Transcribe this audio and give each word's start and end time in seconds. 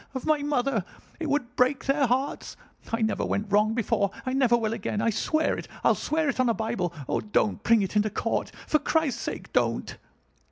Of 0.15 0.25
my 0.25 0.39
mother! 0.41 0.83
It 1.19 1.29
would 1.29 1.55
break 1.55 1.85
their 1.85 2.07
hearts. 2.07 2.57
I 2.91 3.03
never 3.03 3.23
went 3.23 3.51
wrong 3.51 3.75
before! 3.75 4.09
I 4.25 4.33
never 4.33 4.57
will 4.57 4.73
again. 4.73 4.99
I 4.99 5.11
swear 5.11 5.55
it. 5.59 5.67
I'll 5.83 5.93
swear 5.93 6.27
it 6.27 6.39
on 6.39 6.49
a 6.49 6.55
Bible. 6.55 6.91
Oh, 7.07 7.21
don't 7.21 7.61
bring 7.61 7.83
it 7.83 7.95
into 7.95 8.09
court! 8.09 8.51
For 8.65 8.79
Christ's 8.79 9.21
sake, 9.21 9.53
don't!" 9.53 9.95